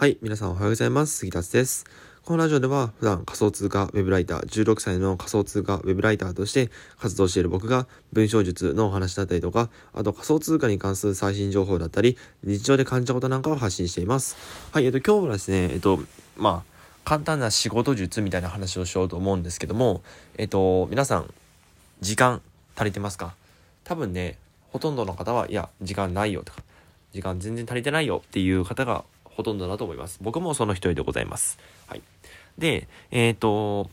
[0.00, 1.18] はい、皆さんおはようございます。
[1.18, 1.84] 杉達です。
[2.24, 14.38] このラジオでは普段仮想通貨ウェブライター、16歳の仮想通貨ウェブライターとして活動している僕が文章術のお話だったりとか、あと仮想通貨に関する最新情報だったり、日常で感じたことなんかを発信しています。
[14.72, 16.00] はい、えっと今日はですね、えっと、
[16.34, 16.72] まあ、
[17.04, 20.00] 簡単な仕事術みたいな話をしようと思うんですけども、
[20.38, 21.30] えっと、皆さん、
[22.00, 22.40] 時間
[22.74, 23.34] 足りてますか？
[23.84, 24.38] 多分ね、
[24.70, 26.62] ほとんどの方は、いや、時間ないよとか、
[27.12, 29.04] 時間全然足りてないよっていう方が
[29.40, 30.18] ほとんどだと思います。
[30.20, 31.58] 僕もその一人でございます。
[31.86, 32.02] はい。
[32.58, 33.88] で、えっ、と、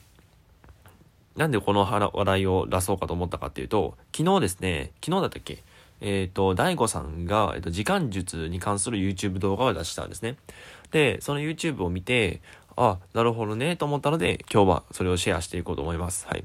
[1.38, 5.63] なんでこの話題を出そうかと思ったかっていうと、昨日ですね、昨日だったっけ？
[6.02, 10.35] えっ、と、大悟さんが、えっと、時間術に関する YouTube 動画を出したんですね。
[10.91, 12.41] で、その YouTube を見て、
[12.75, 16.27] あ、なるほどね、と思ったので、今日はそれをシェアしていこうと思います。
[16.27, 16.43] はい。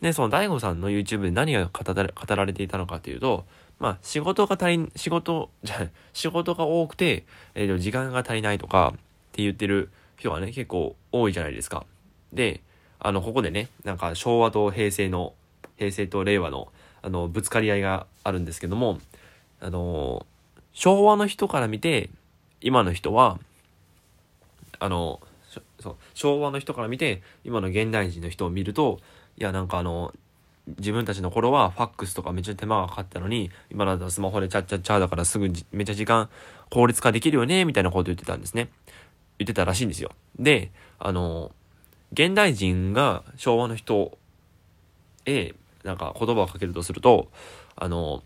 [0.00, 3.44] で、その大悟さんの YouTube で何が語られ語られていたのかというと、
[3.78, 7.24] まあ、仕事が足り、仕事、じゃ 仕事が多くて、
[7.54, 8.98] えー、時間が足りないとかっ
[9.32, 11.86] て言ってる人がね、結構多いじゃないですか。
[12.32, 12.60] で、
[12.98, 15.34] あの、ここでね、なんか昭和と平成の、
[15.76, 18.98] 平成と令和の、あの、ぶつかり合いがあるんですけども、
[19.60, 20.26] あの、
[20.72, 22.10] 昭和の人から見て、
[22.60, 23.38] 今の人は、
[24.78, 25.20] あの、
[25.80, 29.00] そう、昭和の人から見て、今の現代人の人を見ると、
[29.36, 30.12] いや、なんかあの、
[30.66, 36.30] 自分たちの頃はファックスとかめっちゃ手間がかかったのに、今だったらスマホでチャッチャッチャーだからすぐめっちゃ時間
[36.70, 38.70] 効率化できるよね、みたいなこと言ってたんですね。
[39.38, 40.12] 言ってたらしいんですよ。
[40.38, 41.52] で、あの、
[42.12, 44.16] 現代人が昭和の人
[45.26, 47.28] へなんか言葉をかけるとすると、
[47.76, 48.22] あの、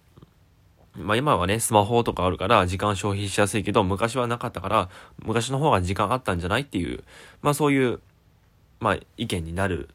[0.94, 4.88] まあ今はね、スマホとかあるから時間消費しやすいけど、昔はなかったから、
[5.24, 7.02] 昔の方が時間あったんじゃないっていう、
[7.42, 8.00] まあそういう、
[8.80, 9.88] まあ意見になる、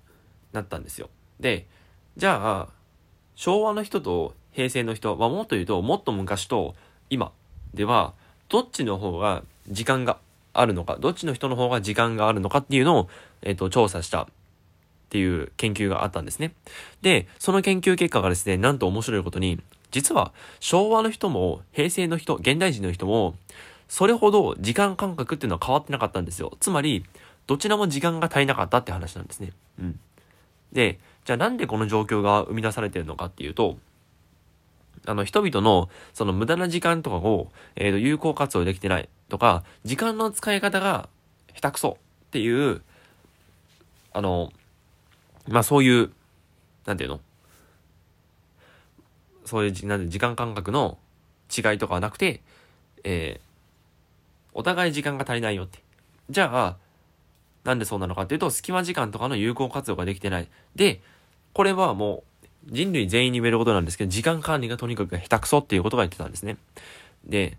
[0.52, 1.10] なったんですよ。
[1.40, 1.68] で、
[2.18, 2.68] じゃあ、
[3.36, 6.76] 昭和の人と平成の人、まあもっと言うと、もっと昔と
[7.10, 7.32] 今
[7.74, 8.14] では、
[8.50, 10.18] どっちの方が時間が
[10.54, 13.10] あるのか、どっちの人の方が時間があるのかっていうのを、
[13.42, 14.28] えっ、と、調査したっ
[15.10, 16.54] ていう研究があったんですね。
[17.02, 19.60] で、その研究結果がですね、なんと面白いことに、
[19.92, 23.36] 実は昭和の人も平成の人、現代人の人も、
[23.88, 26.56] それほど時間感覚っていうのは変わってなかったんですよ。
[26.60, 27.06] つまり、
[27.46, 29.52] どちらも時間が足りなかったって話なんですね。
[29.80, 30.00] うん。
[30.72, 33.78] で、じゃあなんでこの状況が生み出されてるのかっていうと、
[35.06, 41.10] あの、人々の、その無駄な時間とかを、えっ、と、有効活用できてないとか、時間の使い方が
[41.54, 41.98] 下手くそ
[42.28, 42.82] っていう、
[44.14, 44.52] あの、
[45.48, 46.12] まあ、そういう、
[46.86, 47.20] なんていうの？
[49.46, 50.98] そういう、なんで、時間感覚の
[51.56, 52.42] 違いとかはなくて、
[53.04, 53.48] えー、
[54.54, 55.80] お互い時間が足りないよって。
[56.30, 56.78] じゃあ、
[57.64, 60.48] なんでそうなのかっていうと、隙間時間とかの有効活用ができてない。
[60.76, 61.02] で、
[61.54, 66.58] これはもう、人類全員に言えることなんですけど、時間管理がとにかく下手くそっていうことが言ってたんですね。
[67.26, 67.58] で、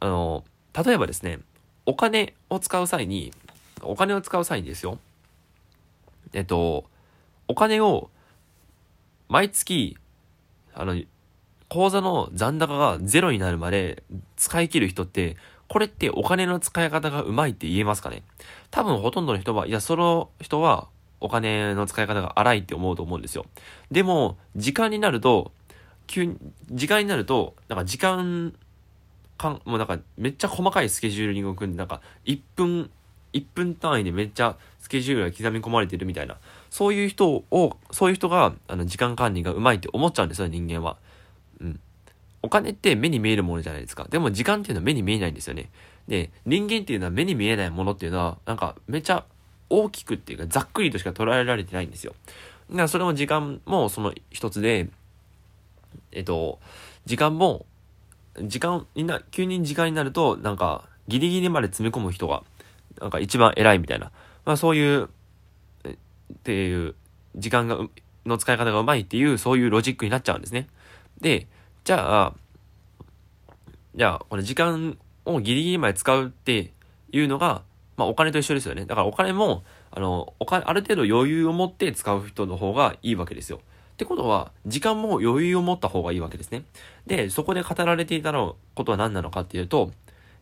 [0.00, 0.44] あの、
[0.84, 1.40] 例えばですね、
[1.86, 3.32] お金を使う際に、
[3.82, 4.98] お金を使う際にですよ、
[6.32, 6.84] えっと、
[7.48, 8.10] お金を
[9.28, 9.96] 毎月、
[10.74, 11.00] あの、
[11.68, 14.02] 口座の残高がゼロになるまで
[14.36, 15.36] 使い切る人って、
[15.68, 18.22] これってお金の使い方がうまいって言えますかね？
[18.70, 20.88] 多分ほとんどの人は、いや、その人は
[21.20, 23.46] お金の使い方が荒いって思うと思うんですよ。
[23.90, 25.52] でも、時間になると、
[26.06, 26.36] 急に、
[26.70, 28.52] 時間になると、なんか時間、
[29.38, 32.90] かん、もうなんかめっちゃ細かいスケジューリングを組んで、なんか1分、
[33.32, 36.36] 1分単位でめっちゃスケジュールが刻み込まれてるみたいな。
[36.70, 40.98] そういう人を、そういう人が、あの、時間管理がうまいって思っちゃうんですよ、人間は。
[42.44, 44.06] お金って目に見えるものじゃないですか。
[44.10, 45.70] でも時間っていうのは目に見えないんですよね。
[46.08, 49.24] で、人間っていうのは目に見えないものっていうのは、なんかめちゃ
[49.70, 52.14] 大きくっていうかざっくりとしか捉えられてないんですよ。
[52.70, 54.90] だからそれも時間もその一つで、
[56.12, 56.60] えっと、
[57.06, 57.64] 時間も、
[58.42, 62.42] 時間にな、急に時間になると、なんかギリギリまで詰め込む人が、
[63.00, 64.10] なんか一番偉いみたいな。
[64.44, 65.08] まあそういう、っ
[66.42, 66.94] ていう、
[67.36, 67.78] 時間が、
[68.26, 70.68] の使い方がうまいっていう、そういうロジックになっちゃうんですね。
[71.20, 71.46] で、
[71.84, 72.34] じゃあ、
[73.94, 74.96] じゃあ、これ時間
[75.26, 76.72] をギリギリまで使うって
[77.12, 77.62] いうのが、
[77.98, 78.86] まあお金と一緒ですよね。
[78.86, 83.60] だからお金も、あの、お金、ある程度余裕を持って使う人の方がいいわけですよ。
[83.92, 86.64] ってことは、時間も余裕を持った方がいいわけですね。
[87.06, 89.92] で、そこで語られていたのことは何なのかっていうと、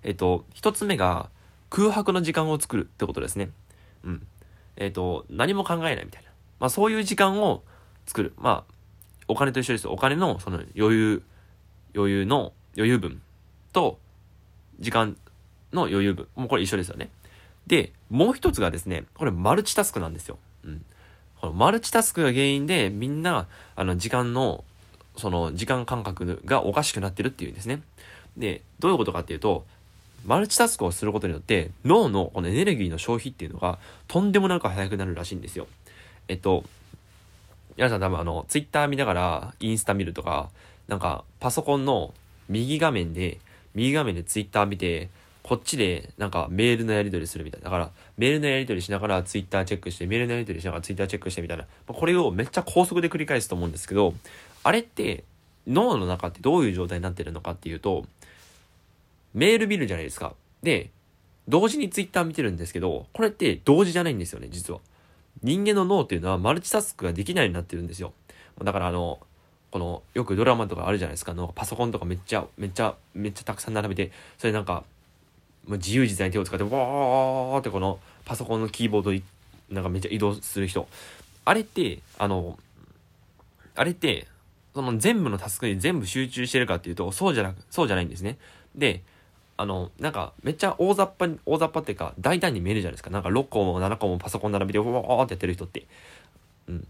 [0.05, 1.29] えっと、一つ目が、
[1.71, 3.51] 空白の時間を作るってことですね。
[4.05, 4.27] うん。
[4.77, 6.31] えっと、何も考えないみたいな。
[6.61, 7.65] まあそういう時間を
[8.07, 8.33] 作る。
[8.37, 8.73] まあ、
[9.29, 9.89] お金と一緒です。
[9.89, 11.23] お金のその余裕、
[11.95, 13.21] 余裕の余裕分
[13.73, 13.99] と、
[14.81, 15.17] 時間
[15.73, 16.27] の余裕分。
[16.35, 17.11] もうこれ一緒ですよね。
[17.67, 20.39] で、もう一つがですね、これマルチタスクなんですよ。
[20.65, 20.85] うん。
[21.41, 23.47] このマルチタスクが原因でみんな、
[23.77, 24.65] あの、時間の、
[25.17, 27.83] その、時間感覚がおかしくなってるっていうんですね。
[28.37, 29.65] で、どういうことかっていうと、
[30.25, 35.67] マルチタスクをすることによって脳のこのエネルギーの消費っていうのがとんでもなく早くなるらしいんですよ。
[36.29, 36.65] えっと、
[37.77, 40.51] 皆さん多分あの、ツイッター見ながらインスタ見るとか、
[40.89, 42.13] なんかパソコンの
[42.49, 43.39] 右画面で、
[43.75, 45.09] 右画面でツイッター見て、
[45.43, 47.65] こっちでなんかメールのやり取りするみたいな。
[47.65, 51.67] だからメールのやり取りしながらツイッターチェックして、メールのやり取りしながらツイッターチェックしてみたいな。
[51.87, 54.15] これをめっちゃ高速で繰り返すと思うんですけど、
[54.63, 55.25] あれって
[55.67, 58.05] 脳の中ってどういう状態になってるのかっていうと、
[59.35, 60.35] メール見るじゃないですか。
[60.63, 60.91] で、
[61.49, 64.81] 同時にツイッター見てるんですけど、これって同時じゃないんですよね、実は。
[65.43, 68.13] 人間の脳っていうのはマルチタスクができないようになってるんですよ。
[68.63, 69.21] だからあの、
[69.71, 71.33] この、よくドラマとかあるじゃないですか。
[71.33, 74.85] のパソコンとかめっちゃ、めっちゃ、めっちゃたくさん並べて、それなんか、
[75.67, 79.23] もう自由自在に手を使って、わーってこのパソコンのキーボードに
[79.71, 80.87] なんかめっちゃ移動する人。
[81.45, 82.59] あれって、あの、
[83.75, 84.29] あれって、
[84.75, 88.39] その全部のタスクに全部集中してるかっていうと、そうじゃなく、そうじゃないんですね。
[88.75, 89.03] で、
[89.63, 93.11] あの、なんか、めっちゃ大雑把に、大雑把っていうか、大胆に見えるじゃないですか。
[93.11, 95.87] なんか6個も7個もパソコン並べて、わーってやってる人って。
[96.67, 96.89] うん。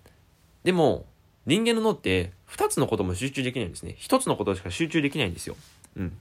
[0.65, 1.05] でも、
[1.45, 3.95] 人間の脳って2つのことも集中できないんですね。
[3.99, 5.57] 1つのことしか集中できないんですよ。
[5.99, 6.17] うん。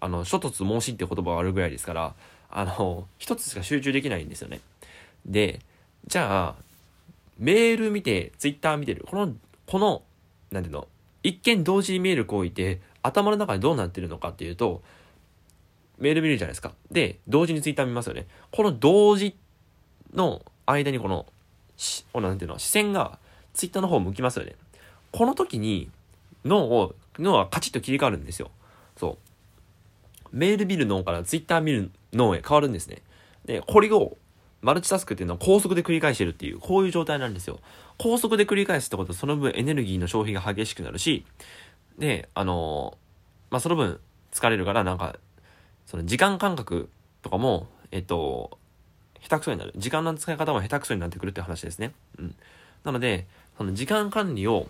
[0.00, 2.14] あの、諸突猛進って言葉があるぐらいですから、
[2.48, 4.60] あの、1つしか集中できないんですよね。
[5.26, 5.60] で、
[6.06, 6.62] じゃあ、
[7.38, 9.04] メール見て、ツイッター見てる。
[9.06, 9.34] この、
[9.66, 10.00] この、
[10.50, 10.88] なんていうの、
[11.22, 14.82] 一見同時に見える行為って、頭の中でどうなってるのかっていうと、
[15.98, 16.72] メール見るじゃないですか。
[16.90, 18.26] で、同時にツイッター見ますよね。
[18.50, 19.36] この同時
[20.12, 21.26] の間にこの、
[21.76, 23.18] し、なんていうの、視線が
[23.52, 24.54] ツイッターの方向きますよね。
[25.12, 25.90] この時に
[26.44, 28.50] 脳を、脳はカチッと切り替わるんですよ。
[28.96, 29.18] そ
[30.32, 30.36] う。
[30.36, 33.02] メール見る脳からツイッター見る脳へ変わるんですね。
[33.44, 34.16] で、これを
[34.62, 37.60] マルチタスクっていうのは高速で繰り返してるっていう、こういう状態なんですよ。
[37.98, 41.24] 高速で繰り返すってことはその分エネルギーの消費が激しくなるし、
[41.98, 42.98] で、あの
[43.50, 44.00] まあ、その分
[44.32, 45.16] 疲れるからなんか、
[45.86, 46.88] その時間感覚
[47.22, 48.58] とかも、えっと、
[49.20, 49.72] 下手くそになる。
[49.76, 51.92] 時間の使い方も下手くそになってくるって話ですね。
[52.18, 52.34] うん。
[52.84, 53.26] なので、
[53.56, 54.68] その時間管理を、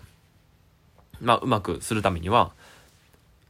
[1.21, 2.53] まあ、うまくするためには、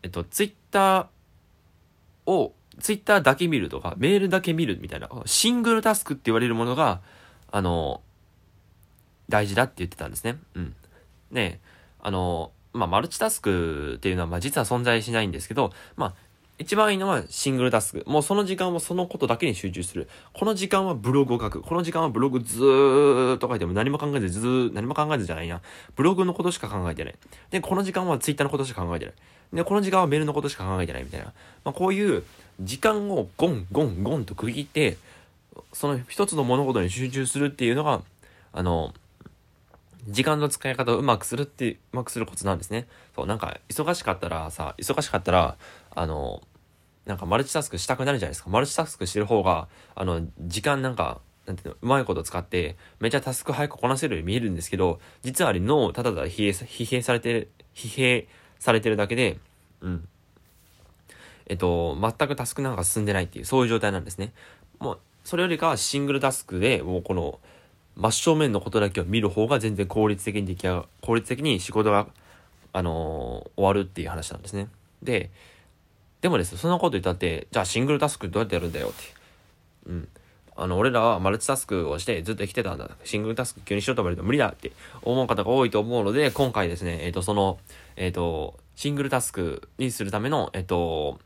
[0.04, 7.02] えっと、ツイッターを、ツイッターだけ見るとか、メールだけ見るみたいな、シングルタスクって言われるものが、
[7.52, 8.02] あの、
[9.30, 10.38] 大事だって言ってたんですね。
[10.56, 10.76] うん。
[11.32, 11.60] で、
[12.02, 16.14] あの、まあ、マルチタスクっていうのは、まあ、実は存在しないんですけど、まあ、
[16.58, 18.04] 一番いいのはシングルタスク。
[18.10, 20.08] もうその時間はそのことだけに集中する。
[20.34, 21.62] この時間はブログを書く。
[21.62, 25.62] この時間はブログずーっと書いても何も考えず、ずー、何も考えずじゃないな。
[25.96, 27.16] ブログのことしか考えてない。
[27.52, 29.14] で、この時間はツイッターのことしか考えてない。
[29.54, 31.26] で、この時間はメールのことしか考えてないみたいな。
[31.66, 32.24] まあ、こういう
[32.62, 34.98] 時間をゴンゴンゴンと区切って、
[35.74, 38.02] その一つの物事に集中するっていうのが、
[38.54, 38.94] あの、
[40.08, 42.88] 時間の使い方をうまくするって、うまくするコツなんですね。
[43.16, 45.58] そう、なんか、忙しかったらさ、忙しかったら、
[45.96, 46.42] あの、
[47.06, 48.50] なんかマルチタスクしたくなるじゃないですか。
[48.50, 58.28] マルチタスクしてる方が、あの、時間なんか、なんていうの、うまいこと使って、めちゃタスク早くこなせるように見えるんですけど、実はあれ脳をただただ疲弊、疲弊されてる、疲弊
[58.60, 59.38] されてるだけで、
[59.82, 60.08] うん。
[61.48, 64.34] えっと、全くタスクなんか進んでないっていう、そういう状態なんですね。
[64.80, 67.40] もう、それよりかはシングルタスクで、もうこの、
[67.96, 72.08] 真正面のことだけを見る方が全然効率的に出来上が、効率的に仕事が、
[72.74, 74.68] あのー、終わるっていう話なんですね。
[75.02, 75.30] で、
[76.22, 79.04] でもですよ、そんなこと言ったって、じゃあシングルタスクどうやってやるんだよって。
[79.88, 80.08] うん。
[80.58, 82.90] あの、俺らはマルチタスクをしてずっと生きてたんだ。
[83.04, 84.72] シングルタスク急にしようと思われると無理だって
[85.02, 87.60] 思う方が多いと思うので、今回ですね、えっ、ー、と、その、
[87.96, 91.20] えっ、ー、と、シングルタスクにするための、えっ、と、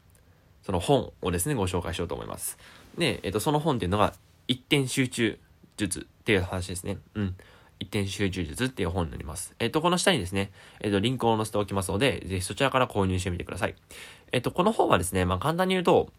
[0.63, 2.57] その本をですね、ご紹介しようと思います。
[2.97, 4.13] で、えっ、と、その本っていうのが、
[4.47, 5.39] 一点集中
[5.79, 6.97] 術っていう話ですね。
[7.15, 7.35] うん。
[7.79, 9.55] 一点集中術っていう本になります。
[9.59, 13.75] えっ、と、この下にですね、えっ、と、リンクを載せておきますので、ぜひそちらから購入してみてください。
[14.33, 16.09] えっ、と、この本はですね、まあ、簡単に言うと、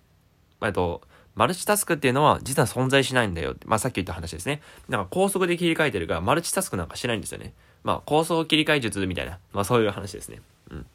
[0.62, 1.02] えっと、
[1.34, 3.66] マルチタスクっていうのは実は存在しないんだよって。
[3.66, 4.62] まあ、さっき言った話ですね。
[4.88, 7.52] なんか高速で切り替えてるから、マルチタスクなんかしないんですよね。
[7.84, 10.40] まあ、高速切り替え術みたいな、まあ、そういう話ですね。
[10.70, 10.86] うん。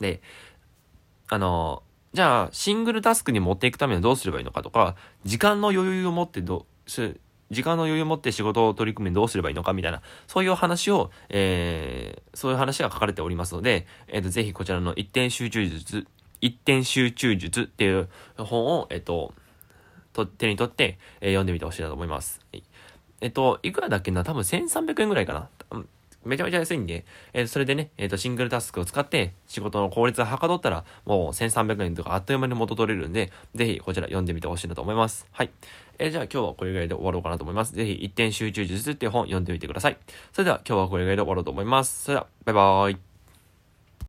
[0.00, 0.20] で、
[1.28, 7.18] あのじゃあ、シングルタスクに持っていくためにはどうすればいいのかとか、時間の余裕を持ってどう、
[7.50, 16.06] 時間の余裕を持って仕事を取り組みどうすればいいのかみたいな、そういう話を、えー、そういう話が書かれておりますので、えっ、ー、と、ぜひこちらの一点集中術、
[16.40, 19.34] 一点集中術っていう本を、えっ、ー、と、
[20.12, 22.40] と手に取って、えー、読んでみてほしいなと思います。
[23.20, 24.24] えっ、と、いくらだっけな？
[24.24, 25.48] 多分1300円ぐらいかな。
[26.24, 35.26] めちゃめちゃ安いんで、えー、それでね、えっ、ー、と、シングルタスクを使って仕事の効率をはかどったら、もう1300円とかあっという間に元取れるんで、ぜひこちら読んでみてほしいなと思います。
[35.32, 35.50] はい。
[35.98, 37.74] えー、じゃあ今日はこれぐらいで終わろうかなと思います。
[37.74, 39.96] ぜひ一点集中術っていう本読んでみてください。
[40.32, 42.04] それでは今日はこれぐらいで終わろうと思います。
[42.04, 43.13] それでは、バイバーイ。